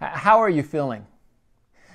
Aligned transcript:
How 0.00 0.38
are 0.38 0.50
you 0.50 0.62
feeling? 0.62 1.06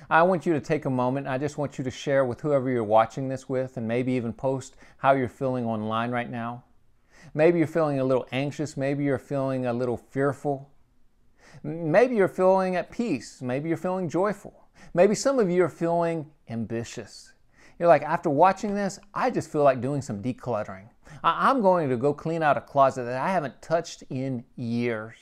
I 0.08 0.22
want 0.22 0.44
you 0.44 0.52
to 0.54 0.60
take 0.60 0.86
a 0.86 0.90
moment. 0.90 1.28
I 1.28 1.38
just 1.38 1.56
want 1.56 1.78
you 1.78 1.84
to 1.84 1.90
share 1.90 2.24
with 2.24 2.40
whoever 2.40 2.68
you're 2.68 2.82
watching 2.82 3.28
this 3.28 3.48
with 3.48 3.76
and 3.76 3.86
maybe 3.86 4.12
even 4.12 4.32
post 4.32 4.74
how 4.98 5.12
you're 5.12 5.28
feeling 5.28 5.64
online 5.64 6.10
right 6.10 6.28
now. 6.28 6.64
Maybe 7.34 7.58
you're 7.58 7.68
feeling 7.68 8.00
a 8.00 8.04
little 8.04 8.26
anxious. 8.32 8.76
Maybe 8.76 9.04
you're 9.04 9.18
feeling 9.18 9.66
a 9.66 9.72
little 9.72 9.96
fearful. 9.96 10.68
Maybe 11.62 12.16
you're 12.16 12.28
feeling 12.28 12.76
at 12.76 12.90
peace. 12.90 13.40
Maybe 13.40 13.68
you're 13.68 13.78
feeling 13.78 14.08
joyful. 14.08 14.68
Maybe 14.94 15.14
some 15.14 15.38
of 15.38 15.48
you 15.48 15.62
are 15.64 15.68
feeling 15.68 16.30
ambitious. 16.48 17.32
You're 17.78 17.88
like, 17.88 18.02
after 18.02 18.30
watching 18.30 18.74
this, 18.74 18.98
I 19.14 19.30
just 19.30 19.50
feel 19.50 19.62
like 19.62 19.80
doing 19.80 20.02
some 20.02 20.22
decluttering. 20.22 20.88
I'm 21.22 21.60
going 21.60 21.88
to 21.88 21.96
go 21.96 22.12
clean 22.12 22.42
out 22.42 22.56
a 22.56 22.60
closet 22.60 23.04
that 23.04 23.18
I 23.18 23.30
haven't 23.30 23.60
touched 23.62 24.02
in 24.10 24.44
years. 24.56 25.16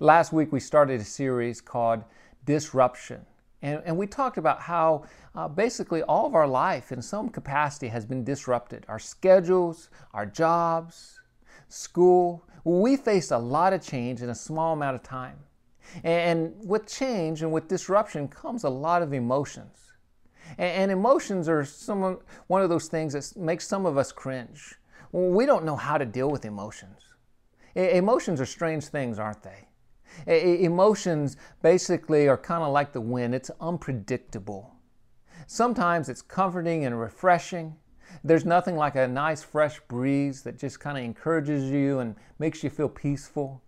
Last 0.00 0.32
week 0.32 0.52
we 0.52 0.60
started 0.60 1.00
a 1.00 1.04
series 1.04 1.60
called 1.60 2.02
Disruption. 2.44 3.24
And, 3.60 3.82
and 3.84 3.96
we 3.96 4.06
talked 4.06 4.38
about 4.38 4.60
how 4.60 5.04
uh, 5.34 5.48
basically 5.48 6.02
all 6.02 6.26
of 6.26 6.34
our 6.34 6.48
life 6.48 6.92
in 6.92 7.00
some 7.02 7.28
capacity 7.28 7.88
has 7.88 8.04
been 8.04 8.24
disrupted. 8.24 8.84
Our 8.88 8.98
schedules, 8.98 9.90
our 10.12 10.26
jobs, 10.26 11.20
school. 11.68 12.44
We 12.64 12.96
faced 12.96 13.30
a 13.30 13.38
lot 13.38 13.72
of 13.72 13.82
change 13.82 14.22
in 14.22 14.30
a 14.30 14.34
small 14.34 14.72
amount 14.72 14.96
of 14.96 15.02
time. 15.02 15.38
And 16.04 16.54
with 16.64 16.86
change 16.86 17.42
and 17.42 17.52
with 17.52 17.68
disruption 17.68 18.28
comes 18.28 18.64
a 18.64 18.68
lot 18.68 19.02
of 19.02 19.12
emotions. 19.12 19.92
And, 20.58 20.90
emotions 20.90 21.48
are 21.48 21.64
some 21.64 22.18
one 22.48 22.62
of 22.62 22.68
those 22.68 22.88
things 22.88 23.12
that 23.12 23.40
makes 23.40 23.66
some 23.66 23.86
of 23.86 23.96
us 23.96 24.10
cringe. 24.10 24.74
We 25.12 25.46
don't 25.46 25.64
know 25.64 25.76
how 25.76 25.98
to 25.98 26.04
deal 26.04 26.30
with 26.30 26.44
emotions. 26.44 27.14
Emotions 27.74 28.40
are 28.40 28.46
strange 28.46 28.84
things, 28.86 29.18
aren't 29.18 29.42
they? 29.42 29.68
Emotions 30.26 31.36
basically 31.62 32.28
are 32.28 32.36
kind 32.36 32.62
of 32.62 32.72
like 32.72 32.92
the 32.92 33.00
wind, 33.00 33.34
it's 33.34 33.50
unpredictable. 33.60 34.74
Sometimes 35.46 36.08
it's 36.08 36.22
comforting 36.22 36.84
and 36.84 36.98
refreshing. 36.98 37.76
There's 38.22 38.44
nothing 38.44 38.76
like 38.76 38.94
a 38.94 39.08
nice 39.08 39.42
fresh 39.42 39.80
breeze 39.88 40.42
that 40.42 40.58
just 40.58 40.80
kind 40.80 40.98
of 40.98 41.04
encourages 41.04 41.70
you 41.70 41.98
and 42.00 42.14
makes 42.38 42.62
you 42.62 42.70
feel 42.70 42.88
peaceful. 42.88 43.62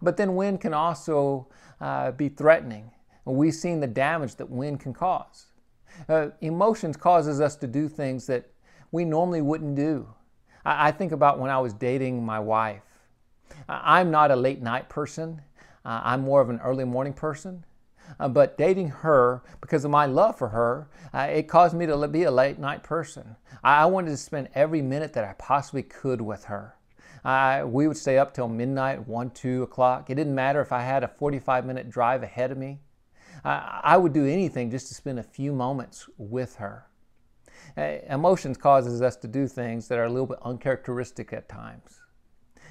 But 0.00 0.16
then 0.16 0.34
wind 0.34 0.60
can 0.60 0.74
also 0.74 1.48
uh, 1.80 2.12
be 2.12 2.28
threatening. 2.28 2.90
We've 3.24 3.54
seen 3.54 3.80
the 3.80 3.86
damage 3.86 4.36
that 4.36 4.48
wind 4.48 4.80
can 4.80 4.94
cause. 4.94 5.46
Uh, 6.08 6.28
emotions 6.40 6.96
causes 6.96 7.40
us 7.40 7.56
to 7.56 7.66
do 7.66 7.88
things 7.88 8.26
that 8.26 8.50
we 8.92 9.04
normally 9.04 9.42
wouldn't 9.42 9.76
do. 9.76 10.08
I, 10.64 10.88
I 10.88 10.90
think 10.92 11.12
about 11.12 11.38
when 11.38 11.50
I 11.50 11.58
was 11.58 11.74
dating 11.74 12.24
my 12.24 12.40
wife. 12.40 12.82
I'm 13.68 14.10
not 14.10 14.30
a 14.30 14.36
late 14.36 14.62
night 14.62 14.88
person. 14.88 15.42
Uh, 15.84 16.00
I'm 16.04 16.22
more 16.22 16.40
of 16.40 16.50
an 16.50 16.60
early 16.62 16.84
morning 16.84 17.12
person. 17.12 17.64
Uh, 18.18 18.28
but 18.28 18.58
dating 18.58 18.88
her, 18.88 19.42
because 19.60 19.84
of 19.84 19.90
my 19.90 20.06
love 20.06 20.36
for 20.36 20.48
her, 20.48 20.88
uh, 21.14 21.28
it 21.30 21.48
caused 21.48 21.74
me 21.74 21.86
to 21.86 22.08
be 22.08 22.24
a 22.24 22.30
late 22.30 22.58
night 22.58 22.82
person. 22.82 23.36
I, 23.62 23.82
I 23.82 23.86
wanted 23.86 24.10
to 24.10 24.16
spend 24.16 24.48
every 24.54 24.82
minute 24.82 25.12
that 25.12 25.24
I 25.24 25.34
possibly 25.34 25.82
could 25.82 26.20
with 26.20 26.44
her. 26.44 26.76
We 27.66 27.86
would 27.86 27.96
stay 27.96 28.18
up 28.18 28.34
till 28.34 28.48
midnight, 28.48 29.06
1, 29.06 29.30
2 29.30 29.62
o'clock. 29.62 30.10
It 30.10 30.14
didn't 30.14 30.34
matter 30.34 30.60
if 30.60 30.72
I 30.72 30.82
had 30.82 31.04
a 31.04 31.08
45 31.08 31.66
minute 31.66 31.90
drive 31.90 32.22
ahead 32.22 32.50
of 32.50 32.58
me. 32.58 32.80
I 33.44 33.96
would 33.96 34.12
do 34.12 34.26
anything 34.26 34.70
just 34.70 34.88
to 34.88 34.94
spend 34.94 35.18
a 35.18 35.22
few 35.22 35.52
moments 35.52 36.08
with 36.18 36.56
her. 36.56 36.86
Uh, 37.76 37.98
emotions 38.08 38.56
causes 38.56 39.00
us 39.02 39.16
to 39.16 39.28
do 39.28 39.46
things 39.46 39.88
that 39.88 39.98
are 39.98 40.04
a 40.04 40.08
little 40.08 40.26
bit 40.26 40.38
uncharacteristic 40.42 41.32
at 41.32 41.48
times. 41.48 41.99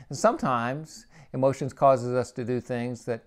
And 0.10 0.18
sometimes 0.18 1.06
emotions 1.34 1.74
causes 1.74 2.14
us 2.16 2.32
to 2.34 2.44
do 2.44 2.60
things 2.60 3.06
that 3.06 3.24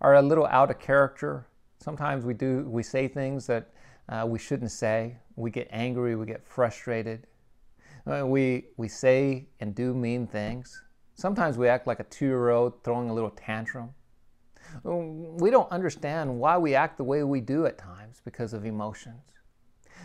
are 0.00 0.14
a 0.14 0.22
little 0.22 0.46
out 0.46 0.70
of 0.70 0.78
character. 0.78 1.46
Sometimes 1.78 2.24
we 2.24 2.34
do 2.34 2.64
we 2.68 2.82
say 2.82 3.08
things 3.08 3.46
that 3.48 3.70
uh, 4.08 4.24
we 4.26 4.38
shouldn't 4.38 4.70
say. 4.70 5.16
We 5.36 5.50
get 5.50 5.68
angry. 5.70 6.16
We 6.16 6.26
get 6.26 6.46
frustrated. 6.46 7.26
Uh, 8.06 8.26
we 8.26 8.66
we 8.76 8.88
say 8.88 9.46
and 9.60 9.74
do 9.74 9.94
mean 9.94 10.26
things. 10.26 10.82
Sometimes 11.14 11.58
we 11.58 11.68
act 11.68 11.86
like 11.86 12.00
a 12.00 12.04
two-year-old 12.04 12.82
throwing 12.82 13.10
a 13.10 13.14
little 13.14 13.30
tantrum. 13.30 13.90
We 14.84 15.50
don't 15.50 15.70
understand 15.70 16.38
why 16.38 16.56
we 16.56 16.74
act 16.74 16.96
the 16.96 17.04
way 17.04 17.22
we 17.24 17.40
do 17.40 17.66
at 17.66 17.76
times 17.76 18.22
because 18.24 18.54
of 18.54 18.64
emotions. 18.64 19.22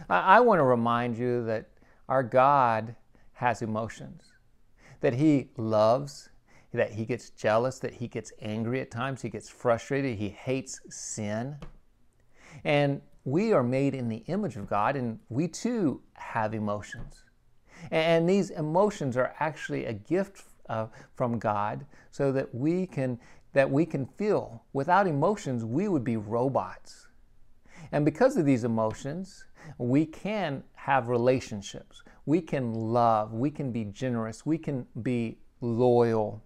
I, 0.10 0.38
I 0.38 0.40
want 0.42 0.60
to 0.60 0.64
remind 0.64 1.18
you 1.18 1.46
that 1.46 1.70
our 2.10 2.24
God 2.24 2.96
has 3.34 3.62
emotions, 3.62 4.27
that 5.02 5.14
He 5.14 5.50
loves, 5.58 6.30
that 6.74 6.92
he 6.92 7.06
gets 7.06 7.30
jealous, 7.32 7.80
that 7.80 7.94
he 7.94 8.08
gets 8.08 8.32
angry 8.42 8.82
at 8.82 8.92
times, 8.92 9.22
he 9.22 9.30
gets 9.30 9.50
frustrated, 9.50 10.18
he 10.18 10.30
hates 10.30 10.80
sin. 10.90 11.58
And 12.64 13.02
we 13.26 13.54
are 13.54 13.64
made 13.64 13.94
in 13.94 14.10
the 14.10 14.24
image 14.28 14.56
of 14.56 14.68
God, 14.68 14.96
and 14.96 15.20
we 15.30 15.48
too 15.48 16.02
have 16.14 16.54
emotions. 16.54 17.24
And 17.92 18.28
these 18.28 18.50
emotions 18.50 19.18
are 19.18 19.36
actually 19.40 19.86
a 19.86 19.94
gift 19.94 20.46
uh, 20.70 20.88
from 21.16 21.40
God 21.40 21.86
so 22.12 22.32
that 22.32 22.54
we 22.54 22.88
can 22.88 23.20
that 23.54 23.70
we 23.70 23.86
can 23.86 24.06
feel. 24.06 24.64
Without 24.74 25.08
emotions, 25.08 25.66
we 25.66 25.88
would 25.88 26.04
be 26.04 26.18
robots. 26.18 27.08
And 27.92 28.06
because 28.06 28.38
of 28.38 28.46
these 28.46 28.64
emotions, 28.64 29.46
we 29.78 30.06
can 30.06 30.64
have 30.76 31.08
relationships. 31.08 32.04
We 32.28 32.42
can 32.42 32.74
love. 32.74 33.34
We 33.34 33.50
can 33.50 33.72
be 33.72 33.86
generous. 33.86 34.46
We 34.46 34.58
can 34.58 34.86
be 35.02 35.38
loyal. 35.62 36.44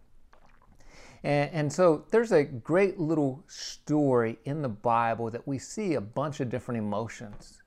And, 1.23 1.49
and, 1.51 1.73
so 1.73 2.05
there's 2.11 2.31
a 2.31 2.43
great 2.43 2.99
little 2.99 3.43
story 3.47 4.37
in 4.45 4.61
the 4.61 4.69
Bible 4.69 5.31
that 5.31 5.47
we 5.47 5.57
see 5.57 5.95
a 5.95 6.01
bunch 6.01 6.39
of 6.39 6.49
different 6.49 6.77
emotions. 6.77 7.63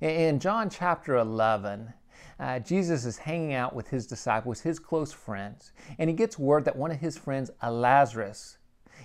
In 0.00 0.40
John 0.40 0.68
chapter 0.68 1.16
11, 1.16 1.92
uh, 2.40 2.58
Jesus 2.58 3.04
is 3.04 3.16
hanging 3.16 3.54
out 3.54 3.74
with 3.74 3.88
his 3.88 4.08
disciples, 4.08 4.60
his 4.60 4.80
close 4.80 5.12
friends, 5.12 5.72
and 5.98 6.10
he 6.10 6.16
gets 6.16 6.40
word 6.40 6.64
that 6.64 6.74
one 6.74 6.90
of 6.90 6.98
his 6.98 7.16
friends, 7.16 7.52
Lazarus, 7.62 8.58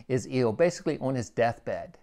is 0.07 0.27
ill, 0.31 0.51
basically 0.51 0.97
on 0.97 1.13
his 1.13 1.29
deathbed. 1.29 1.99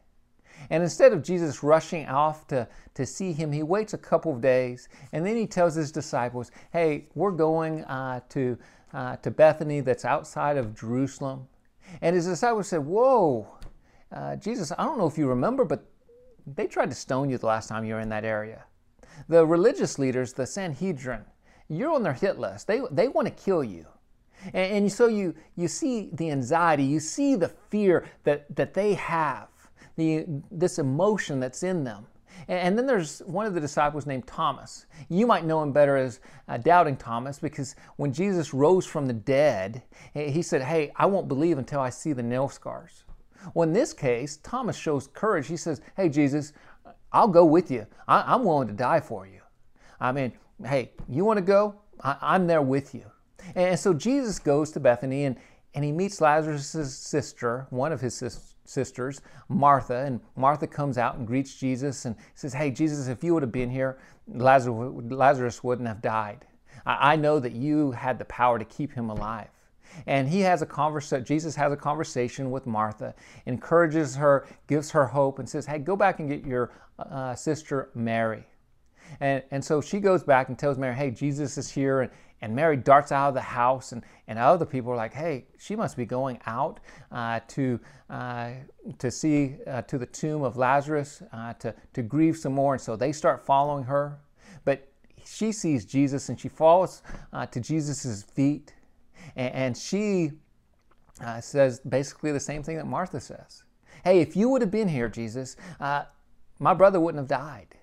And 0.70 0.82
instead 0.82 1.12
of 1.12 1.22
Jesus 1.22 1.62
rushing 1.62 2.06
off 2.06 2.46
to, 2.48 2.68
to 2.94 3.06
see 3.06 3.32
him, 3.32 3.52
he 3.52 3.62
waits 3.62 3.94
a 3.94 3.98
couple 3.98 4.32
of 4.32 4.40
days 4.40 4.88
and 5.12 5.24
then 5.24 5.36
he 5.36 5.46
tells 5.46 5.74
his 5.74 5.92
disciples, 5.92 6.50
Hey, 6.72 7.06
we're 7.14 7.30
going 7.30 7.84
uh, 7.84 8.20
to, 8.30 8.58
uh, 8.92 9.16
to 9.16 9.30
Bethany 9.30 9.80
that's 9.80 10.04
outside 10.04 10.56
of 10.56 10.78
Jerusalem. 10.78 11.46
And 12.02 12.14
his 12.14 12.26
disciples 12.26 12.68
said, 12.68 12.84
Whoa, 12.84 13.46
uh, 14.12 14.36
Jesus, 14.36 14.72
I 14.76 14.84
don't 14.84 14.98
know 14.98 15.06
if 15.06 15.18
you 15.18 15.26
remember, 15.26 15.64
but 15.64 15.84
they 16.46 16.66
tried 16.66 16.90
to 16.90 16.96
stone 16.96 17.28
you 17.30 17.38
the 17.38 17.46
last 17.46 17.68
time 17.68 17.84
you 17.84 17.94
were 17.94 18.00
in 18.00 18.08
that 18.10 18.24
area. 18.24 18.64
The 19.28 19.44
religious 19.44 19.98
leaders, 19.98 20.32
the 20.32 20.46
Sanhedrin, 20.46 21.24
you're 21.68 21.92
on 21.92 22.02
their 22.02 22.14
hit 22.14 22.38
list. 22.38 22.66
They, 22.66 22.80
they 22.90 23.08
want 23.08 23.26
to 23.26 23.34
kill 23.34 23.62
you. 23.62 23.86
And, 24.46 24.84
and 24.84 24.92
so 24.92 25.06
you, 25.06 25.34
you 25.56 25.68
see 25.68 26.10
the 26.12 26.30
anxiety, 26.30 26.84
you 26.84 27.00
see 27.00 27.34
the 27.34 27.48
fear 27.48 28.06
that, 28.24 28.54
that 28.56 28.74
they 28.74 28.94
have, 28.94 29.48
the, 29.98 30.24
this 30.50 30.78
emotion 30.78 31.40
that's 31.40 31.62
in 31.62 31.84
them. 31.84 32.06
And 32.46 32.78
then 32.78 32.86
there's 32.86 33.18
one 33.26 33.46
of 33.46 33.54
the 33.54 33.60
disciples 33.60 34.06
named 34.06 34.28
Thomas. 34.28 34.86
You 35.08 35.26
might 35.26 35.44
know 35.44 35.60
him 35.60 35.72
better 35.72 35.96
as 35.96 36.20
uh, 36.46 36.56
Doubting 36.56 36.96
Thomas 36.96 37.40
because 37.40 37.74
when 37.96 38.12
Jesus 38.12 38.54
rose 38.54 38.86
from 38.86 39.06
the 39.06 39.12
dead, 39.12 39.82
he 40.14 40.40
said, 40.40 40.62
Hey, 40.62 40.92
I 40.94 41.06
won't 41.06 41.26
believe 41.26 41.58
until 41.58 41.80
I 41.80 41.90
see 41.90 42.12
the 42.12 42.22
nail 42.22 42.48
scars. 42.48 43.02
Well, 43.54 43.66
in 43.66 43.74
this 43.74 43.92
case, 43.92 44.36
Thomas 44.38 44.76
shows 44.76 45.08
courage. 45.08 45.48
He 45.48 45.56
says, 45.56 45.80
Hey, 45.96 46.08
Jesus, 46.08 46.52
I'll 47.12 47.28
go 47.28 47.44
with 47.44 47.72
you. 47.72 47.84
I- 48.06 48.34
am 48.34 48.44
willing 48.44 48.68
to 48.68 48.74
die 48.74 49.00
for 49.00 49.26
you. 49.26 49.40
I 49.98 50.12
mean, 50.12 50.32
hey, 50.64 50.92
you 51.08 51.24
want 51.24 51.38
to 51.38 51.44
go? 51.44 51.74
I- 52.00 52.36
am 52.36 52.46
there 52.46 52.62
with 52.62 52.94
you. 52.94 53.04
And 53.56 53.76
so 53.76 53.92
Jesus 53.92 54.38
goes 54.38 54.70
to 54.72 54.80
Bethany 54.80 55.24
and, 55.24 55.36
and 55.74 55.84
he 55.84 55.90
meets 55.90 56.20
Lazarus' 56.20 56.96
sister, 56.96 57.66
one 57.70 57.90
of 57.90 58.00
his 58.00 58.14
sisters 58.14 58.54
sisters, 58.68 59.20
Martha, 59.48 60.04
and 60.04 60.20
Martha 60.36 60.66
comes 60.66 60.98
out 60.98 61.16
and 61.16 61.26
greets 61.26 61.54
Jesus 61.54 62.04
and 62.04 62.14
says, 62.34 62.52
Hey, 62.52 62.70
Jesus, 62.70 63.08
if 63.08 63.24
you 63.24 63.34
would 63.34 63.42
have 63.42 63.52
been 63.52 63.70
here, 63.70 63.98
Lazarus, 64.28 65.64
wouldn't 65.64 65.88
have 65.88 66.02
died. 66.02 66.44
I, 66.86 67.12
I 67.12 67.16
know 67.16 67.38
that 67.40 67.52
you 67.52 67.92
had 67.92 68.18
the 68.18 68.24
power 68.26 68.58
to 68.58 68.64
keep 68.64 68.92
him 68.92 69.10
alive. 69.10 69.48
And 70.06 70.28
he 70.28 70.40
has 70.40 70.62
a 70.62 70.66
conversation, 70.66 71.24
Jesus 71.24 71.56
has 71.56 71.72
a 71.72 71.76
conversation 71.76 72.50
with 72.50 72.66
Martha, 72.66 73.14
encourages 73.46 74.14
her, 74.16 74.46
gives 74.66 74.90
her 74.90 75.06
hope, 75.06 75.38
and 75.38 75.48
says, 75.48 75.66
Hey, 75.66 75.78
go 75.78 75.96
back 75.96 76.20
and 76.20 76.28
get 76.28 76.44
your 76.44 76.70
uh, 76.98 77.34
sister 77.34 77.90
Mary. 77.94 78.44
And, 79.20 79.42
and 79.50 79.64
so 79.64 79.80
she 79.80 80.00
goes 80.00 80.22
back 80.22 80.48
and 80.48 80.58
tells 80.58 80.76
Mary, 80.76 80.94
Hey, 80.94 81.10
Jesus 81.10 81.56
is 81.56 81.70
here. 81.70 82.02
And, 82.02 82.10
and 82.40 82.54
Mary 82.54 82.76
darts 82.76 83.10
out 83.10 83.28
of 83.28 83.34
the 83.34 83.40
house, 83.40 83.92
and, 83.92 84.02
and 84.26 84.38
other 84.38 84.64
people 84.64 84.92
are 84.92 84.96
like, 84.96 85.12
Hey, 85.12 85.46
she 85.58 85.74
must 85.74 85.96
be 85.96 86.04
going 86.04 86.38
out 86.46 86.80
uh, 87.10 87.40
to, 87.48 87.80
uh, 88.08 88.50
to 88.98 89.10
see 89.10 89.56
uh, 89.66 89.82
to 89.82 89.98
the 89.98 90.06
tomb 90.06 90.42
of 90.42 90.56
Lazarus 90.56 91.22
uh, 91.32 91.52
to, 91.54 91.74
to 91.94 92.02
grieve 92.02 92.36
some 92.36 92.52
more. 92.52 92.74
And 92.74 92.80
so 92.80 92.96
they 92.96 93.12
start 93.12 93.44
following 93.44 93.84
her. 93.84 94.18
But 94.64 94.88
she 95.24 95.52
sees 95.52 95.84
Jesus 95.84 96.28
and 96.28 96.38
she 96.38 96.48
falls 96.48 97.02
uh, 97.32 97.46
to 97.46 97.60
Jesus' 97.60 98.22
feet 98.22 98.72
and, 99.34 99.54
and 99.54 99.76
she 99.76 100.32
uh, 101.20 101.40
says 101.40 101.80
basically 101.80 102.30
the 102.30 102.40
same 102.40 102.62
thing 102.62 102.76
that 102.76 102.86
Martha 102.86 103.20
says. 103.20 103.64
Hey, 104.04 104.20
if 104.20 104.36
you 104.36 104.48
would 104.48 104.62
have 104.62 104.70
been 104.70 104.88
here, 104.88 105.08
Jesus, 105.08 105.56
my 105.80 106.74
brother 106.74 107.00
wouldn't 107.00 107.20
have 107.20 107.28
died. 107.28 107.74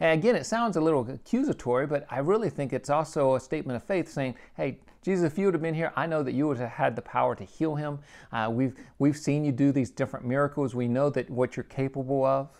And 0.00 0.18
again, 0.18 0.36
it 0.36 0.44
sounds 0.44 0.76
a 0.76 0.80
little 0.80 1.08
accusatory, 1.08 1.86
but 1.86 2.06
I 2.10 2.18
really 2.18 2.50
think 2.50 2.72
it's 2.72 2.90
also 2.90 3.34
a 3.34 3.40
statement 3.40 3.76
of 3.76 3.82
faith 3.82 4.08
saying, 4.08 4.36
hey, 4.56 4.78
Jesus, 5.02 5.24
if 5.24 5.36
you 5.36 5.46
would 5.46 5.54
have 5.54 5.62
been 5.62 5.74
here, 5.74 5.92
I 5.96 6.06
know 6.06 6.22
that 6.22 6.32
you 6.32 6.46
would 6.46 6.58
have 6.58 6.70
had 6.70 6.94
the 6.94 7.02
power 7.02 7.34
to 7.34 7.44
heal 7.44 7.74
him. 7.74 7.98
Uh, 8.32 8.48
we've, 8.52 8.74
we've 8.98 9.16
seen 9.16 9.44
you 9.44 9.50
do 9.50 9.72
these 9.72 9.90
different 9.90 10.24
miracles. 10.24 10.74
We 10.74 10.86
know 10.86 11.10
that 11.10 11.28
what 11.28 11.56
you're 11.56 11.64
capable 11.64 12.24
of. 12.24 12.50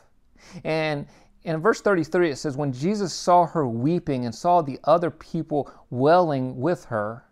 And 0.65 1.07
in 1.45 1.61
verse 1.61 1.81
33, 1.81 2.31
it 2.31 2.37
says, 2.37 2.57
When 2.57 2.73
Jesus 2.73 3.13
saw 3.13 3.47
her 3.47 3.67
weeping 3.67 4.25
and 4.25 4.35
saw 4.35 4.61
the 4.61 4.79
other 4.85 5.11
people 5.11 5.71
wailing 5.91 6.61
with 6.61 6.85
her, 6.87 7.25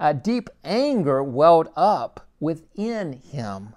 a 0.00 0.14
deep 0.14 0.48
anger 0.64 1.22
welled 1.22 1.68
up 1.76 2.28
within 2.40 3.12
him. 3.12 3.74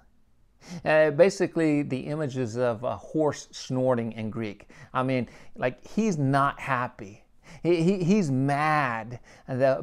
Uh, 0.84 1.10
basically, 1.10 1.82
the 1.82 2.00
images 2.00 2.56
of 2.56 2.84
a 2.84 2.96
horse 2.96 3.48
snorting 3.50 4.12
in 4.12 4.30
Greek. 4.30 4.68
I 4.92 5.02
mean, 5.02 5.28
like 5.56 5.86
he's 5.86 6.18
not 6.18 6.60
happy. 6.60 7.24
He, 7.62 7.82
he, 7.82 8.04
he's 8.04 8.30
mad 8.30 9.20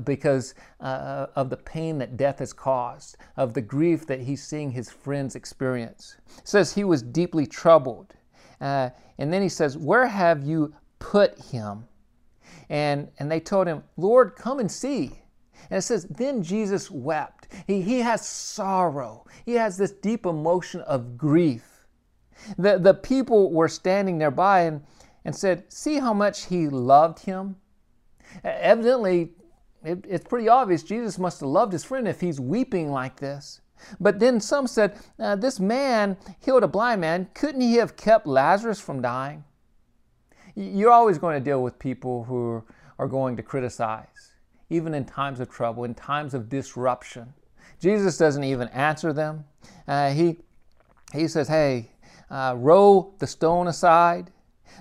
because 0.03 0.55
uh, 0.79 1.27
of 1.35 1.49
the 1.49 1.57
pain 1.57 1.97
that 1.97 2.17
death 2.17 2.39
has 2.39 2.53
caused, 2.53 3.17
of 3.37 3.53
the 3.53 3.61
grief 3.61 4.05
that 4.07 4.21
he's 4.21 4.43
seeing 4.43 4.71
his 4.71 4.89
friends 4.89 5.35
experience. 5.35 6.17
It 6.37 6.47
says 6.47 6.73
he 6.73 6.83
was 6.83 7.01
deeply 7.01 7.45
troubled. 7.45 8.13
Uh, 8.61 8.89
and 9.17 9.31
then 9.31 9.41
he 9.41 9.49
says, 9.49 9.77
Where 9.77 10.07
have 10.07 10.43
you 10.43 10.73
put 10.99 11.39
him? 11.39 11.85
And, 12.69 13.09
and 13.19 13.31
they 13.31 13.39
told 13.39 13.67
him, 13.67 13.83
Lord, 13.97 14.35
come 14.35 14.59
and 14.59 14.71
see. 14.71 15.19
And 15.69 15.79
it 15.79 15.81
says, 15.81 16.05
Then 16.05 16.43
Jesus 16.43 16.91
wept. 16.91 17.47
He, 17.67 17.81
he 17.81 17.99
has 17.99 18.25
sorrow, 18.25 19.25
he 19.45 19.53
has 19.53 19.77
this 19.77 19.91
deep 19.91 20.25
emotion 20.25 20.81
of 20.81 21.17
grief. 21.17 21.87
The, 22.57 22.77
the 22.77 22.93
people 22.93 23.51
were 23.51 23.67
standing 23.67 24.17
nearby 24.17 24.61
and, 24.61 24.81
and 25.23 25.35
said, 25.35 25.71
See 25.71 25.99
how 25.99 26.13
much 26.13 26.45
he 26.45 26.67
loved 26.67 27.19
him? 27.19 27.55
Evidently, 28.43 29.31
it, 29.83 30.05
it's 30.07 30.27
pretty 30.27 30.49
obvious 30.49 30.83
Jesus 30.83 31.17
must 31.17 31.39
have 31.39 31.49
loved 31.49 31.71
his 31.71 31.83
friend 31.83 32.07
if 32.07 32.21
he's 32.21 32.39
weeping 32.39 32.91
like 32.91 33.17
this. 33.17 33.61
But 33.99 34.19
then 34.19 34.39
some 34.39 34.67
said, 34.67 34.97
uh, 35.19 35.35
This 35.35 35.59
man 35.59 36.17
healed 36.39 36.63
a 36.63 36.67
blind 36.67 37.01
man. 37.01 37.29
Couldn't 37.33 37.61
he 37.61 37.75
have 37.75 37.95
kept 37.95 38.27
Lazarus 38.27 38.79
from 38.79 39.01
dying? 39.01 39.43
You're 40.55 40.91
always 40.91 41.17
going 41.17 41.37
to 41.37 41.43
deal 41.43 41.61
with 41.61 41.79
people 41.79 42.23
who 42.23 42.63
are 42.97 43.07
going 43.07 43.35
to 43.35 43.43
criticize 43.43 44.34
even 44.75 44.93
in 44.93 45.05
times 45.05 45.39
of 45.39 45.49
trouble, 45.49 45.83
in 45.83 45.93
times 45.93 46.33
of 46.33 46.49
disruption. 46.49 47.33
Jesus 47.79 48.17
doesn't 48.17 48.43
even 48.43 48.67
answer 48.69 49.13
them. 49.13 49.45
Uh, 49.87 50.11
he, 50.11 50.37
he 51.13 51.27
says, 51.27 51.47
Hey, 51.47 51.91
uh, 52.29 52.55
roll 52.57 53.15
the 53.19 53.27
stone 53.27 53.67
aside. 53.67 54.31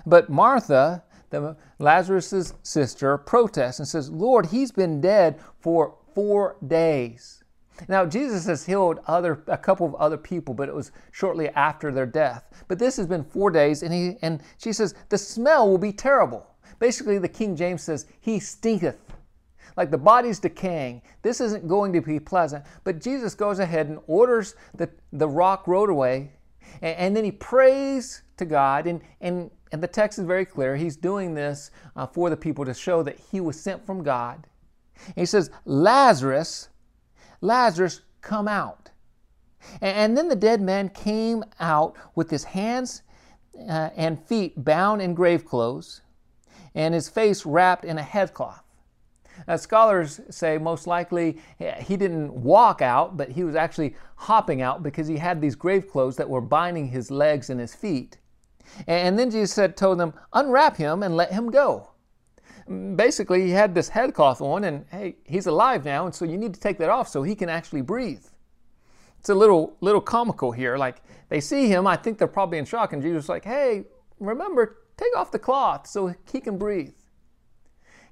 But 0.05 0.29
Martha, 0.29 1.03
the, 1.29 1.55
Lazarus' 1.79 2.53
sister, 2.63 3.17
protests 3.17 3.79
and 3.79 3.87
says, 3.87 4.09
Lord, 4.09 4.47
he's 4.47 4.71
been 4.71 5.01
dead 5.01 5.39
for 5.59 5.95
four 6.13 6.57
days. 6.67 7.43
Now, 7.89 8.05
Jesus 8.05 8.45
has 8.45 8.65
healed 8.65 8.99
other, 9.05 9.43
a 9.47 9.57
couple 9.57 9.85
of 9.85 9.95
other 9.95 10.17
people, 10.17 10.53
but 10.53 10.69
it 10.69 10.75
was 10.75 10.91
shortly 11.11 11.49
after 11.49 11.91
their 11.91 12.05
death. 12.05 12.45
But 12.69 12.79
this 12.79 12.95
has 12.95 13.05
been 13.05 13.23
four 13.23 13.51
days, 13.51 13.83
and, 13.83 13.93
he, 13.93 14.17
and 14.21 14.41
she 14.57 14.71
says, 14.71 14.95
The 15.09 15.17
smell 15.17 15.69
will 15.69 15.77
be 15.77 15.91
terrible. 15.91 16.47
Basically, 16.79 17.17
the 17.17 17.27
King 17.27 17.55
James 17.55 17.83
says, 17.83 18.05
He 18.21 18.39
stinketh 18.39 19.04
like 19.77 19.91
the 19.91 19.97
body's 19.97 20.39
decaying. 20.39 21.01
This 21.21 21.41
isn't 21.41 21.67
going 21.67 21.93
to 21.93 22.01
be 22.01 22.19
pleasant. 22.19 22.65
But 22.83 23.01
Jesus 23.01 23.35
goes 23.35 23.59
ahead 23.59 23.87
and 23.87 23.99
orders 24.07 24.55
the, 24.75 24.89
the 25.13 25.27
rock 25.27 25.67
rolled 25.67 25.89
away, 25.89 26.31
and, 26.81 26.97
and 26.97 27.15
then 27.15 27.23
he 27.23 27.31
prays 27.31 28.23
to 28.37 28.45
God. 28.45 28.87
And, 28.87 29.01
and, 29.21 29.51
and 29.71 29.81
the 29.81 29.87
text 29.87 30.19
is 30.19 30.25
very 30.25 30.45
clear. 30.45 30.75
He's 30.75 30.95
doing 30.95 31.33
this 31.33 31.71
uh, 31.95 32.07
for 32.07 32.29
the 32.29 32.37
people 32.37 32.65
to 32.65 32.73
show 32.73 33.03
that 33.03 33.19
he 33.31 33.41
was 33.41 33.59
sent 33.59 33.85
from 33.85 34.03
God. 34.03 34.47
And 35.07 35.15
he 35.17 35.25
says, 35.25 35.49
Lazarus, 35.65 36.69
Lazarus, 37.41 38.01
come 38.21 38.47
out. 38.47 38.91
And, 39.81 39.97
and 39.97 40.17
then 40.17 40.29
the 40.29 40.35
dead 40.35 40.61
man 40.61 40.89
came 40.89 41.43
out 41.59 41.95
with 42.15 42.29
his 42.29 42.43
hands 42.43 43.03
uh, 43.69 43.89
and 43.95 44.21
feet 44.25 44.63
bound 44.63 45.01
in 45.01 45.13
grave 45.13 45.45
clothes 45.45 46.01
and 46.75 46.93
his 46.93 47.09
face 47.09 47.45
wrapped 47.45 47.85
in 47.85 47.97
a 47.97 48.03
headcloth. 48.03 48.64
Uh, 49.47 49.57
scholars 49.57 50.21
say 50.29 50.57
most 50.57 50.87
likely 50.87 51.39
he 51.79 51.97
didn't 51.97 52.33
walk 52.33 52.81
out, 52.81 53.17
but 53.17 53.29
he 53.29 53.43
was 53.43 53.55
actually 53.55 53.95
hopping 54.15 54.61
out 54.61 54.83
because 54.83 55.07
he 55.07 55.17
had 55.17 55.41
these 55.41 55.55
grave 55.55 55.89
clothes 55.89 56.15
that 56.15 56.29
were 56.29 56.41
binding 56.41 56.87
his 56.87 57.11
legs 57.11 57.49
and 57.49 57.59
his 57.59 57.75
feet. 57.75 58.17
And 58.87 59.17
then 59.17 59.29
Jesus 59.29 59.53
said, 59.53 59.77
told 59.77 59.99
them, 59.99 60.13
unwrap 60.33 60.77
him 60.77 61.03
and 61.03 61.15
let 61.15 61.31
him 61.31 61.51
go. 61.51 61.91
Basically, 62.95 63.43
he 63.43 63.51
had 63.51 63.75
this 63.75 63.89
headcloth 63.89 64.41
on, 64.41 64.63
and 64.63 64.85
hey, 64.89 65.17
he's 65.23 65.45
alive 65.45 65.85
now, 65.85 66.05
and 66.05 66.15
so 66.15 66.25
you 66.25 66.35
need 66.35 66.51
to 66.55 66.59
take 66.59 66.79
that 66.79 66.89
off 66.89 67.07
so 67.07 67.21
he 67.21 67.35
can 67.35 67.47
actually 67.47 67.81
breathe. 67.81 68.25
It's 69.19 69.29
a 69.29 69.35
little 69.35 69.77
little 69.81 70.01
comical 70.01 70.51
here. 70.51 70.75
Like 70.75 71.03
they 71.29 71.41
see 71.41 71.67
him, 71.67 71.85
I 71.85 71.95
think 71.95 72.17
they're 72.17 72.27
probably 72.27 72.57
in 72.57 72.65
shock, 72.65 72.93
and 72.93 73.03
Jesus 73.03 73.25
is 73.25 73.29
like, 73.29 73.45
hey, 73.45 73.83
remember, 74.19 74.77
take 74.97 75.15
off 75.15 75.31
the 75.31 75.37
cloth 75.37 75.85
so 75.85 76.15
he 76.31 76.39
can 76.39 76.57
breathe. 76.57 76.94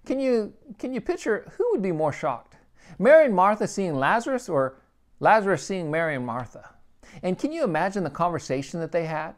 Can 0.05 0.19
you, 0.19 0.53
can 0.77 0.93
you 0.93 1.01
picture 1.01 1.51
who 1.57 1.71
would 1.71 1.81
be 1.81 1.91
more 1.91 2.11
shocked? 2.11 2.55
Mary 2.99 3.25
and 3.25 3.33
Martha 3.35 3.67
seeing 3.67 3.95
Lazarus 3.95 4.49
or 4.49 4.81
Lazarus 5.19 5.65
seeing 5.65 5.89
Mary 5.89 6.15
and 6.15 6.25
Martha? 6.25 6.69
And 7.21 7.37
can 7.37 7.51
you 7.51 7.63
imagine 7.63 8.03
the 8.03 8.09
conversation 8.09 8.79
that 8.79 8.91
they 8.91 9.05
had? 9.05 9.35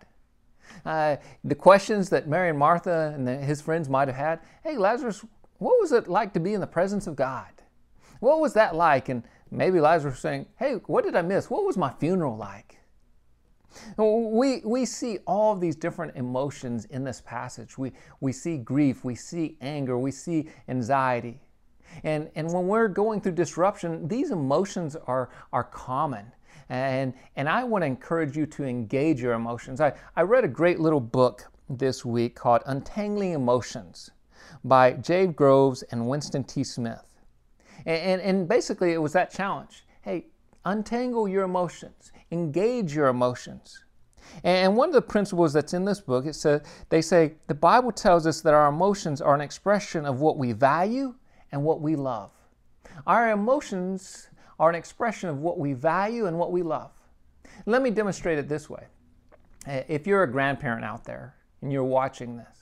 Uh, 0.86 1.18
the 1.44 1.56
questions 1.56 2.10
that 2.10 2.28
Mary 2.28 2.50
and 2.50 2.58
Martha 2.58 3.14
and 3.16 3.28
the, 3.28 3.38
his 3.38 3.62
friends 3.62 3.90
might 3.90 4.08
have 4.08 4.18
had. 4.18 4.40
Hey, 4.64 4.78
Lazarus, 4.78 5.24
what 5.58 5.80
was 5.80 5.92
it 5.92 6.08
like 6.08 6.34
to 6.34 6.40
be 6.40 6.54
in 6.54 6.62
the 6.62 6.68
presence 6.68 7.08
of 7.08 7.16
God? 7.16 7.48
What 8.20 8.40
was 8.40 8.54
that 8.54 8.76
like? 8.76 9.10
And 9.10 9.24
maybe 9.52 9.80
Lazarus 9.80 10.20
saying, 10.20 10.48
Hey, 10.58 10.74
what 10.88 11.04
did 11.04 11.16
I 11.16 11.22
miss? 11.22 11.50
What 11.50 11.66
was 11.66 11.78
my 11.78 11.92
funeral 11.92 12.38
like? 12.38 12.80
We, 13.98 14.62
we 14.64 14.86
see 14.86 15.20
all 15.26 15.54
of 15.54 15.60
these 15.60 15.76
different 15.76 16.16
emotions 16.16 16.86
in 16.86 17.04
this 17.04 17.22
passage. 17.22 17.78
We, 17.78 17.92
we 18.20 18.32
see 18.32 18.58
grief, 18.58 19.04
we 19.04 19.16
see 19.16 19.58
anger, 19.62 19.98
we 19.98 20.12
see 20.12 20.50
anxiety. 20.68 21.40
And, 22.04 22.30
and 22.36 22.52
when 22.52 22.68
we're 22.68 22.88
going 22.88 23.22
through 23.22 23.34
disruption, 23.34 24.08
these 24.08 24.32
emotions 24.32 24.96
are, 25.08 25.30
are 25.54 25.64
common. 25.64 26.32
And, 26.70 27.14
and 27.36 27.48
I 27.48 27.64
want 27.64 27.84
to 27.84 27.86
encourage 27.86 28.36
you 28.36 28.46
to 28.48 28.64
engage 28.64 29.22
your 29.22 29.34
emotions. 29.34 29.82
I, 29.82 29.94
I 30.16 30.24
read 30.24 30.44
a 30.44 30.50
great 30.50 30.80
little 30.80 31.00
book 31.00 31.52
this 31.70 32.04
week 32.04 32.36
called 32.36 32.62
Untangling 32.66 33.34
Emotions 33.34 34.12
by 34.64 34.94
Jade 34.94 35.36
Groves 35.36 35.84
and 35.84 36.08
Winston 36.08 36.44
T. 36.44 36.64
Smith. 36.64 37.06
And, 37.86 38.02
and, 38.02 38.22
and 38.22 38.48
basically, 38.48 38.94
it 38.94 38.98
was 38.98 39.14
that 39.14 39.32
challenge. 39.32 39.86
Hey, 40.02 40.26
untangle 40.66 41.28
your 41.28 41.44
emotions 41.44 42.12
engage 42.36 42.94
your 42.94 43.08
emotions. 43.08 43.84
And 44.44 44.76
one 44.76 44.90
of 44.90 44.94
the 44.94 45.02
principles 45.02 45.54
that's 45.54 45.74
in 45.74 45.86
this 45.86 46.02
book, 46.02 46.26
it 46.26 46.36
says 46.36 46.62
they 46.90 47.02
say 47.02 47.34
the 47.48 47.56
Bible 47.56 47.92
tells 47.92 48.28
us 48.28 48.42
that 48.42 48.54
our 48.54 48.68
emotions 48.68 49.22
are 49.22 49.34
an 49.34 49.42
expression 49.42 50.06
of 50.06 50.20
what 50.20 50.38
we 50.38 50.52
value 50.52 51.16
and 51.52 51.64
what 51.64 51.80
we 51.82 51.96
love. 51.96 52.32
Our 53.08 53.32
emotions 53.32 54.30
are 54.60 54.70
an 54.70 54.76
expression 54.76 55.30
of 55.30 55.40
what 55.40 55.58
we 55.58 55.74
value 55.74 56.26
and 56.26 56.38
what 56.38 56.52
we 56.52 56.64
love. 56.64 56.92
Let 57.66 57.82
me 57.82 57.90
demonstrate 57.90 58.38
it 58.38 58.50
this 58.50 58.70
way. 58.70 58.84
If 59.66 60.06
you're 60.06 60.24
a 60.24 60.32
grandparent 60.32 60.86
out 60.86 61.06
there 61.06 61.36
and 61.62 61.72
you're 61.72 61.84
watching 61.84 62.38
this, 62.38 62.58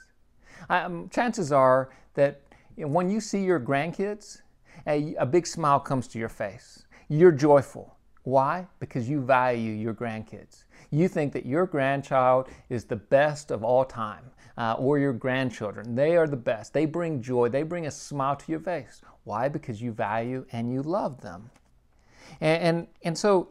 um, 0.69 1.09
chances 1.09 1.51
are 1.51 1.89
that 2.13 2.41
when 2.77 3.09
you 3.09 3.19
see 3.19 3.43
your 3.43 3.59
grandkids, 3.59 4.41
a, 4.87 5.15
a 5.15 5.25
big 5.25 5.47
smile 5.47 5.79
comes 5.79 6.07
to 6.09 6.19
your 6.19 6.29
face. 6.29 6.85
You're 7.09 7.31
joyful. 7.31 7.95
Why? 8.23 8.67
Because 8.79 9.09
you 9.09 9.21
value 9.21 9.73
your 9.73 9.93
grandkids. 9.93 10.63
You 10.91 11.07
think 11.07 11.33
that 11.33 11.45
your 11.45 11.65
grandchild 11.65 12.47
is 12.69 12.85
the 12.85 12.95
best 12.95 13.51
of 13.51 13.63
all 13.63 13.83
time, 13.83 14.23
uh, 14.57 14.75
or 14.77 14.97
your 14.97 15.13
grandchildren. 15.13 15.95
They 15.95 16.15
are 16.15 16.27
the 16.27 16.37
best. 16.37 16.73
They 16.73 16.85
bring 16.85 17.21
joy, 17.21 17.49
they 17.49 17.63
bring 17.63 17.85
a 17.85 17.91
smile 17.91 18.35
to 18.37 18.51
your 18.51 18.61
face. 18.61 19.01
Why? 19.25 19.49
Because 19.49 19.81
you 19.81 19.91
value 19.91 20.45
and 20.51 20.71
you 20.71 20.81
love 20.81 21.21
them. 21.21 21.49
And, 22.39 22.63
and, 22.63 22.87
and 23.03 23.17
so, 23.17 23.49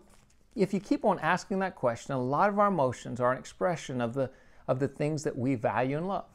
if 0.54 0.74
you 0.74 0.80
keep 0.80 1.04
on 1.04 1.18
asking 1.20 1.60
that 1.60 1.74
question, 1.74 2.14
a 2.14 2.22
lot 2.22 2.48
of 2.50 2.58
our 2.58 2.68
emotions 2.68 3.20
are 3.20 3.32
an 3.32 3.38
expression 3.38 4.00
of 4.00 4.14
the, 4.14 4.30
of 4.68 4.78
the 4.78 4.88
things 4.88 5.22
that 5.24 5.36
we 5.36 5.54
value 5.54 5.96
and 5.96 6.08
love. 6.08 6.26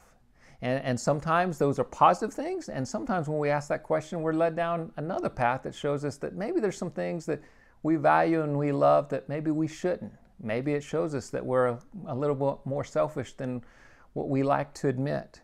And, 0.62 0.84
and 0.84 1.00
sometimes 1.00 1.60
those 1.60 1.78
are 1.78 1.84
positive 1.84 2.34
things, 2.34 2.68
and 2.68 2.88
sometimes 2.88 3.28
when 3.28 3.38
we 3.38 3.50
ask 3.50 3.70
that 3.70 3.84
question, 3.84 4.22
we're 4.22 4.34
led 4.34 4.56
down 4.56 4.92
another 4.98 5.30
path 5.30 5.64
that 5.64 5.76
shows 5.76 6.04
us 6.04 6.18
that 6.18 6.36
maybe 6.36 6.60
there's 6.60 6.78
some 6.78 6.90
things 6.90 7.28
that 7.28 7.42
we 7.84 7.96
value 7.96 8.42
and 8.42 8.58
we 8.58 8.72
love 8.72 9.10
that 9.10 9.30
maybe 9.30 9.52
we 9.52 9.68
shouldn't. 9.68 10.14
Maybe 10.42 10.74
it 10.74 10.84
shows 10.84 11.16
us 11.16 11.30
that 11.30 11.46
we're 11.46 11.78
a, 12.08 12.16
little 12.16 12.36
bit 12.36 12.66
more 12.66 12.84
selfish 12.84 13.34
than 13.34 13.64
what 14.14 14.30
we 14.30 14.44
like 14.44 14.74
to 14.76 14.88
admit. 14.88 15.42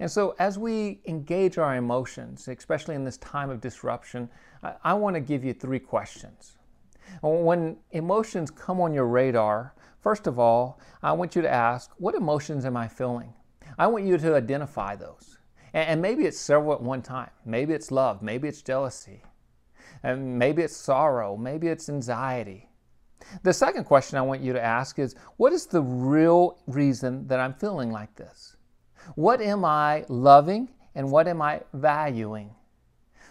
And 0.00 0.10
so, 0.10 0.34
as 0.38 0.58
we 0.58 1.00
engage 1.06 1.58
our 1.58 1.76
emotions, 1.76 2.46
especially 2.48 2.94
in 2.94 3.04
this 3.04 3.16
time 3.18 3.50
of 3.50 3.60
disruption, 3.60 4.30
I, 4.62 4.74
I 4.84 4.94
want 4.94 5.14
to 5.14 5.20
give 5.20 5.44
you 5.44 5.52
three 5.52 5.80
questions. 5.80 6.56
When 7.22 7.76
emotions 7.90 8.50
come 8.50 8.80
on 8.80 8.92
your 8.92 9.06
radar, 9.06 9.74
first 10.00 10.26
of 10.26 10.38
all, 10.38 10.78
I 11.02 11.12
want 11.12 11.34
you 11.34 11.42
to 11.42 11.50
ask, 11.50 11.90
What 11.98 12.14
emotions 12.14 12.64
am 12.64 12.76
I 12.76 12.86
feeling? 12.86 13.34
I 13.78 13.86
want 13.88 14.04
you 14.04 14.16
to 14.18 14.34
identify 14.34 14.96
those. 14.96 15.38
And, 15.72 15.88
and 15.88 16.02
maybe 16.02 16.24
it's 16.24 16.38
several 16.38 16.74
at 16.74 16.82
one 16.82 17.02
time. 17.02 17.30
Maybe 17.44 17.74
it's 17.74 17.90
love, 17.90 18.22
maybe 18.22 18.48
it's 18.48 18.62
jealousy, 18.62 19.22
and 20.02 20.38
maybe 20.38 20.62
it's 20.62 20.76
sorrow, 20.76 21.36
maybe 21.36 21.68
it's 21.68 21.88
anxiety. 21.88 22.68
The 23.42 23.52
second 23.52 23.84
question 23.84 24.18
I 24.18 24.22
want 24.22 24.40
you 24.40 24.52
to 24.52 24.62
ask 24.62 24.98
is 24.98 25.14
What 25.36 25.52
is 25.52 25.66
the 25.66 25.82
real 25.82 26.58
reason 26.66 27.26
that 27.28 27.40
I'm 27.40 27.54
feeling 27.54 27.90
like 27.90 28.14
this? 28.16 28.56
What 29.14 29.40
am 29.40 29.64
I 29.64 30.04
loving 30.08 30.68
and 30.94 31.10
what 31.10 31.28
am 31.28 31.42
I 31.42 31.62
valuing? 31.72 32.50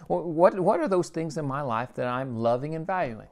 What, 0.06 0.58
what 0.58 0.80
are 0.80 0.88
those 0.88 1.08
things 1.10 1.36
in 1.36 1.44
my 1.44 1.60
life 1.60 1.94
that 1.94 2.06
I'm 2.06 2.36
loving 2.36 2.74
and 2.74 2.86
valuing? 2.86 3.28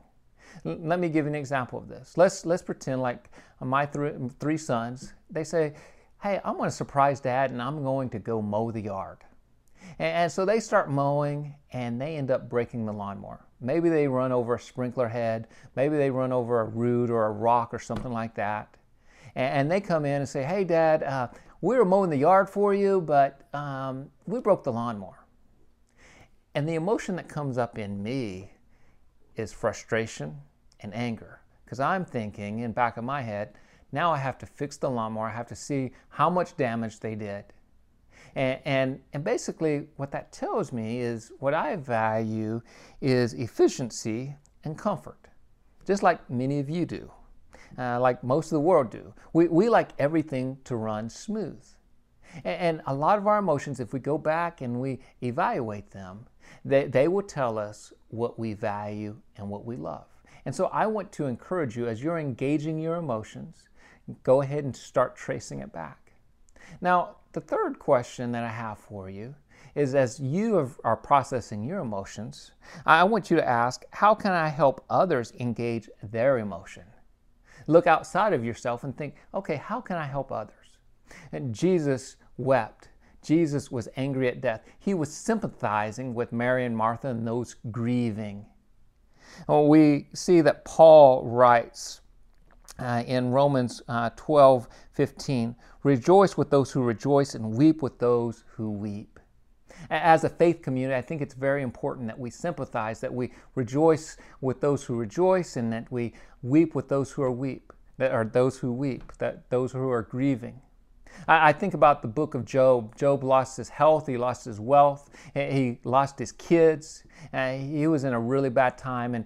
Let 0.65 0.99
me 0.99 1.09
give 1.09 1.25
you 1.25 1.31
an 1.31 1.35
example 1.35 1.79
of 1.79 1.89
this. 1.89 2.17
Let's, 2.17 2.45
let's 2.45 2.63
pretend 2.63 3.03
like 3.03 3.31
my 3.61 3.87
three, 3.87 4.13
three 4.41 4.59
sons, 4.59 5.13
they 5.31 5.45
say, 5.45 5.75
Hey, 6.23 6.41
I'm 6.45 6.57
going 6.57 6.71
to 6.71 6.75
surprise 6.75 7.21
dad 7.21 7.51
and 7.51 7.61
I'm 7.61 7.83
going 7.83 8.09
to 8.11 8.19
go 8.19 8.41
mow 8.41 8.71
the 8.71 8.81
yard. 8.81 9.19
And, 9.99 10.31
so 10.31 10.45
they 10.45 10.61
start 10.61 10.91
mowing 10.91 11.55
and 11.73 12.01
they 12.01 12.17
end 12.17 12.31
up 12.31 12.49
breaking 12.49 12.87
the 12.87 12.93
lawnmower. 12.93 13.45
Maybe 13.61 13.89
they 13.89 14.07
run 14.07 14.33
over 14.33 14.55
a 14.55 14.61
sprinkler 14.61 15.09
head, 15.09 15.49
maybe 15.75 15.97
they 15.97 16.11
run 16.11 16.33
over 16.33 16.61
a 16.61 16.65
root 16.65 17.11
or 17.11 17.27
a 17.27 17.31
rock 17.31 17.73
or 17.73 17.79
something 17.79 18.13
like 18.13 18.35
that. 18.35 18.77
And, 19.35 19.61
and 19.61 19.71
they 19.71 19.81
come 19.81 20.05
in 20.05 20.21
and 20.21 20.29
say, 20.29 20.45
Hey, 20.45 20.65
dad, 20.65 21.03
uh, 21.03 21.29
we 21.61 21.77
were 21.77 21.85
mowing 21.85 22.11
the 22.11 22.19
yard 22.19 22.51
for 22.51 22.75
you, 22.75 23.01
but 23.01 23.43
um, 23.55 24.11
we 24.27 24.41
broke 24.41 24.63
the 24.65 24.73
lawnmower. 24.73 25.25
And 26.55 26.69
the 26.69 26.75
emotion 26.75 27.17
that 27.17 27.29
comes 27.29 27.59
up 27.59 27.79
in 27.79 28.03
me 28.03 28.53
is 29.37 29.53
frustration 29.53 30.39
and 30.81 30.95
anger 30.95 31.41
because 31.65 31.81
I'm 31.81 32.05
thinking 32.05 32.61
in 32.61 32.73
back 32.73 32.97
of 32.97 33.05
my 33.05 33.23
head, 33.23 33.55
now 33.93 34.13
I 34.13 34.19
have 34.19 34.39
to 34.39 34.47
fix 34.47 34.77
the 34.77 34.91
lawnmower. 34.91 35.29
I 35.29 35.35
have 35.35 35.49
to 35.49 35.57
see 35.57 35.93
how 36.09 36.31
much 36.31 36.57
damage 36.57 37.01
they 37.01 37.15
did. 37.15 37.45
And, 38.37 38.61
and, 38.65 39.01
and 39.13 39.25
basically, 39.25 39.89
what 39.97 40.13
that 40.13 40.31
tells 40.31 40.73
me 40.73 41.01
is 41.01 41.33
what 41.41 41.55
I 41.55 41.75
value 41.75 42.63
is 43.01 43.33
efficiency 43.33 44.37
and 44.63 44.79
comfort, 44.79 45.29
just 45.85 46.05
like 46.05 46.31
many 46.31 46.61
of 46.61 46.71
you 46.71 46.87
do 46.87 47.11
uh, 47.79 48.01
like 48.01 48.23
most 48.23 48.47
of 48.47 48.51
the 48.53 48.61
world 48.61 48.91
do. 48.91 49.13
We, 49.33 49.49
we 49.49 49.69
like 49.69 49.91
everything 49.99 50.59
to 50.65 50.77
run 50.77 51.11
smooth. 51.11 51.65
And, 52.45 52.61
and 52.61 52.83
a 52.87 52.95
lot 52.95 53.19
of 53.19 53.27
our 53.27 53.39
emotions, 53.39 53.81
if 53.81 53.93
we 53.93 54.01
go 54.01 54.19
back 54.19 54.61
and 54.61 54.81
we 54.81 55.01
evaluate 55.23 55.91
them, 55.91 56.27
they, 56.65 56.85
they 56.85 57.09
will 57.09 57.23
tell 57.23 57.59
us 57.59 57.93
what 58.09 58.39
we 58.39 58.55
value 58.55 59.17
and 59.37 59.49
what 59.49 59.65
we 59.65 59.77
love. 59.77 60.07
And 60.45 60.55
so 60.55 60.67
I 60.67 60.87
want 60.87 61.13
to 61.13 61.27
encourage 61.27 61.77
you 61.77 61.89
as 61.89 62.03
you're 62.03 62.19
engaging 62.19 62.79
your 62.79 62.97
emotions, 62.97 63.69
go 64.23 64.43
ahead 64.43 64.65
and 64.65 64.75
start 64.75 65.17
tracing 65.17 65.61
it 65.61 65.73
back. 65.73 66.06
Now, 66.81 67.17
the 67.33 67.41
third 67.41 67.79
question 67.79 68.33
that 68.33 68.45
I 68.45 68.49
have 68.49 68.79
for 68.79 69.11
you 69.11 69.35
is 69.75 69.95
as 69.95 70.19
you 70.19 70.73
are 70.85 70.97
processing 70.97 71.63
your 71.63 71.81
emotions, 71.81 72.53
I 72.87 73.05
want 73.05 73.31
you 73.31 73.37
to 73.37 73.47
ask, 73.47 73.85
how 73.91 74.15
can 74.15 74.33
I 74.33 74.49
help 74.49 74.85
others 74.89 75.33
engage 75.39 75.91
their 76.03 76.39
emotion? 76.39 76.85
Look 77.67 77.87
outside 77.87 78.33
of 78.33 78.45
yourself 78.45 78.85
and 78.85 78.97
think, 78.97 79.17
okay, 79.35 79.57
how 79.57 79.81
can 79.81 79.97
I 79.97 80.07
help 80.07 80.33
others? 80.33 80.79
And 81.33 81.55
Jesus 81.55 82.17
wept. 82.39 82.89
Jesus 83.23 83.71
was 83.71 83.89
angry 83.97 84.29
at 84.29 84.41
death. 84.41 84.63
He 84.79 84.95
was 84.95 85.13
sympathizing 85.13 86.15
with 86.15 86.33
Mary 86.33 86.65
and 86.65 86.77
Martha 86.77 87.09
and 87.09 87.27
those 87.27 87.57
grieving. 87.71 88.47
Well, 89.49 89.67
we 89.67 90.09
see 90.15 90.41
that 90.43 90.65
Paul 90.65 91.25
writes 91.27 92.01
uh, 92.79 93.03
in 93.07 93.31
Romans 93.31 93.83
uh, 93.89 94.11
12 94.17 94.69
15, 94.97 95.55
rejoice 95.83 96.37
with 96.37 96.51
those 96.51 96.73
who 96.73 96.83
rejoice 96.83 97.35
and 97.35 97.53
weep 97.53 97.83
with 97.83 97.99
those 97.99 98.45
who 98.49 98.71
weep. 98.71 99.21
As 99.91 100.25
a 100.25 100.29
faith 100.31 100.63
community, 100.63 100.97
I 100.97 101.03
think 101.03 101.21
it's 101.21 101.35
very 101.35 101.63
important 101.63 102.07
that 102.09 102.19
we 102.19 102.31
sympathize, 102.31 103.01
that 103.01 103.13
we 103.13 103.31
rejoice 103.55 104.17
with 104.41 104.61
those 104.61 104.83
who 104.85 104.97
rejoice, 104.97 105.57
and 105.57 105.71
that 105.73 105.93
we 105.93 106.15
weep 106.43 106.75
with 106.75 106.89
those 106.89 107.13
who 107.13 107.23
are 107.23 107.31
weep, 107.31 107.73
that 107.99 108.11
are 108.11 108.25
those 108.25 108.59
who 108.59 108.73
weep, 108.73 109.13
that 109.19 109.51
those 109.51 109.73
who 109.73 109.91
are 109.91 110.03
grieving. 110.03 110.61
I, 111.29 111.53
think 111.53 111.75
about 111.75 112.03
the 112.03 112.09
book 112.09 112.35
of 112.35 112.45
Job. 112.45 112.97
Job 112.97 113.23
lost 113.23 113.57
his 113.57 113.69
health, 113.69 114.07
he 114.07 114.17
lost 114.17 114.45
his 114.45 114.61
wealth, 114.61 115.11
he 115.35 115.79
lost 115.85 116.19
his 116.19 116.33
kids. 116.33 117.05
Uh, 117.33 117.53
he 117.55 117.87
was 117.87 118.05
in 118.05 118.13
a 118.13 118.21
really 118.21 118.51
bad 118.51 118.77
time, 118.77 119.15
and, 119.15 119.25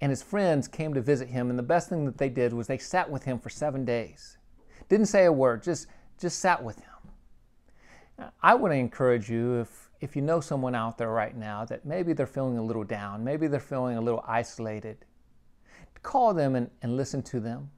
and 0.00 0.10
his 0.10 0.22
friends 0.22 0.68
came 0.68 0.94
to 0.94 1.00
visit 1.00 1.28
him. 1.28 1.50
And 1.50 1.58
the 1.58 1.64
best 1.64 1.88
thing 1.88 2.04
that 2.06 2.18
they 2.18 2.28
did 2.28 2.52
was 2.52 2.66
they 2.66 2.78
sat 2.78 3.10
with 3.10 3.24
him 3.24 3.38
for 3.38 3.50
seven 3.50 3.84
days. 3.84 4.37
Didn't 4.88 5.06
say 5.06 5.26
a 5.26 5.32
word, 5.32 5.62
just, 5.62 5.86
just 6.18 6.38
sat 6.40 6.62
with 6.62 6.76
him. 6.76 8.30
I 8.42 8.54
want 8.54 8.72
to 8.72 8.78
encourage 8.78 9.30
you 9.30 9.60
if 9.60 9.88
if 10.00 10.14
you 10.14 10.22
know 10.22 10.40
someone 10.40 10.74
out 10.74 10.96
there 10.96 11.10
right 11.10 11.36
now 11.36 11.64
that 11.64 11.84
maybe 11.84 12.12
they're 12.12 12.26
feeling 12.26 12.58
a 12.58 12.62
little 12.62 12.84
down, 12.84 13.24
maybe 13.24 13.48
they're 13.48 13.58
feeling 13.58 13.96
a 13.96 14.00
little 14.00 14.24
isolated, 14.26 15.04
call 16.02 16.32
them 16.32 16.54
and, 16.54 16.70
and 16.82 16.96
listen 16.96 17.22
to 17.22 17.40
them. 17.40 17.70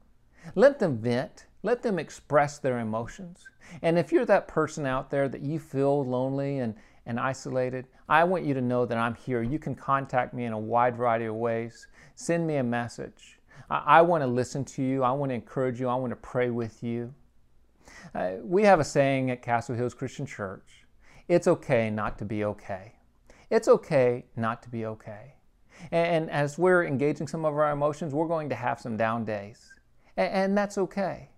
Let 0.55 0.79
them 0.79 0.99
vent, 0.99 1.47
let 1.63 1.83
them 1.83 1.99
express 1.99 2.59
their 2.59 2.79
emotions. 2.79 3.47
And 3.83 3.99
if 3.99 4.13
you're 4.13 4.27
that 4.27 4.49
person 4.49 4.87
out 4.87 5.11
there 5.11 5.29
that 5.29 5.41
you 5.41 5.59
feel 5.59 6.05
lonely 6.05 6.59
and, 6.59 6.75
and 7.07 7.19
isolated, 7.19 7.87
I 8.09 8.25
want 8.25 8.45
you 8.45 8.55
to 8.55 8.61
know 8.61 8.85
that 8.85 8.99
I'm 8.99 9.15
here. 9.15 9.43
You 9.43 9.59
can 9.59 9.75
contact 9.75 10.35
me 10.35 10.45
in 10.45 10.53
a 10.53 10.59
wide 10.59 10.97
variety 10.97 11.27
of 11.27 11.37
ways. 11.37 11.87
Send 12.15 12.47
me 12.47 12.57
a 12.57 12.63
message. 12.63 13.40
I, 13.71 13.99
I 13.99 14.03
want 14.03 14.23
to 14.23 14.27
listen 14.27 14.65
to 14.67 14.83
you. 14.83 15.03
I 15.03 15.13
want 15.13 15.31
to 15.31 15.35
encourage 15.35 15.81
you. 15.81 15.89
I 15.89 15.95
want 15.95 16.11
to 16.11 16.17
pray 16.17 16.51
with 16.51 16.83
you. 16.83 17.15
Uh, 18.15 18.33
we 18.43 18.65
have 18.65 18.81
a 18.81 18.85
saying 18.85 19.31
at 19.31 19.43
Castle 19.43 19.75
Hills 19.75 19.95
Christian 19.95 20.27
Church 20.27 20.85
it's 21.29 21.47
okay 21.47 21.91
not 21.91 22.19
to 22.19 22.25
be 22.25 22.45
okay. 22.45 22.95
It's 23.51 23.69
okay 23.69 24.25
not 24.37 24.63
to 24.65 24.69
be 24.69 24.85
okay. 24.85 25.35
And, 25.93 26.29
as 26.29 26.59
we're 26.59 26.85
engaging 26.85 27.27
some 27.27 27.45
of 27.45 27.55
our 27.55 27.71
emotions, 27.71 28.13
we're 28.13 28.27
going 28.27 28.49
to 28.49 28.55
have 28.55 28.81
some 28.81 28.97
down 28.97 29.25
days. 29.25 29.73
And, 30.17 30.59
that's 30.59 30.77
okay. 30.77 31.31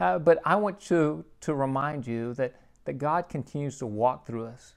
Uh, 0.00 0.18
but 0.18 0.40
I 0.44 0.56
want 0.56 0.80
to, 0.82 1.24
to 1.42 1.54
remind 1.54 2.06
you 2.06 2.34
that, 2.34 2.56
that 2.84 2.94
God 2.94 3.28
continues 3.28 3.78
to 3.78 3.86
walk 3.86 4.26
through 4.26 4.46
us, 4.46 4.74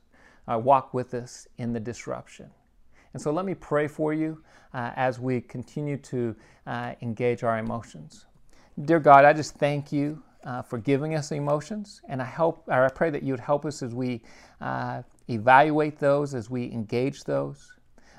uh, 0.48 0.60
walk 0.60 0.94
with 0.94 1.14
us 1.16 1.48
in 1.58 1.74
the 1.74 1.80
disruption. 1.80 2.52
And 3.14 3.22
so 3.22 3.32
let 3.32 3.46
me 3.46 3.54
pray 3.54 3.88
for 3.88 4.14
you 4.14 4.44
uh, 4.74 4.92
as 4.96 5.20
we 5.20 5.42
continue 5.42 5.98
to 5.98 6.36
uh, 6.66 6.94
engage 7.02 7.44
our 7.44 7.60
emotions. 7.60 8.26
Dear 8.86 9.00
God, 9.00 9.24
I 9.24 9.34
just 9.34 9.56
thank 9.56 9.92
you 9.92 10.24
uh, 10.44 10.62
for 10.62 10.78
giving 10.78 11.16
us 11.16 11.32
emotions, 11.32 12.02
and 12.10 12.22
I 12.22 12.26
hope, 12.26 12.64
or 12.68 12.86
I 12.86 12.90
pray 12.90 13.10
that 13.12 13.24
you 13.24 13.34
would 13.34 13.40
help 13.40 13.66
us 13.66 13.82
as 13.84 13.94
we 13.94 14.24
uh, 14.62 15.04
evaluate 15.30 16.00
those, 16.00 16.34
as 16.34 16.50
we 16.50 16.72
engage 16.72 17.24
those. 17.24 17.72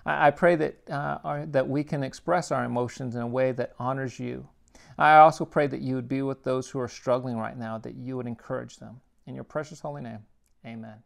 I, 0.07 0.29
I 0.29 0.31
pray 0.31 0.55
that 0.57 0.77
uh, 0.89 1.19
our, 1.25 1.47
that 1.47 1.69
we 1.69 1.85
can 1.85 2.03
express 2.03 2.51
our 2.51 2.65
emotions 2.65 3.15
in 3.17 3.21
a 3.21 3.27
way 3.27 3.53
that 3.53 3.73
honors 3.79 4.19
you. 4.19 4.49
I 4.97 5.17
also 5.17 5.45
pray 5.45 5.67
that 5.67 5.81
you 5.81 5.97
would 5.97 6.09
be 6.09 6.23
with 6.23 6.45
those 6.45 6.71
who 6.71 6.79
are 6.79 6.89
struggling 6.89 7.37
right 7.37 7.59
now, 7.59 7.79
that 7.79 7.97
you 7.97 8.17
would 8.17 8.29
encourage 8.29 8.77
them. 8.77 9.01
In 9.27 9.35
your 9.35 9.45
precious 9.45 9.81
holy 9.81 10.03
name, 10.03 10.21
Amen. 10.65 11.03